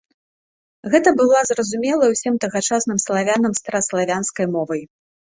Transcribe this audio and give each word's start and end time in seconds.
Гэта 0.93 1.09
была 1.19 1.41
зразумелая 1.49 2.07
ўсім 2.13 2.39
тагачасным 2.45 2.97
славянам 3.05 3.53
стараславянскай 3.59 4.45
мовай. 4.55 4.81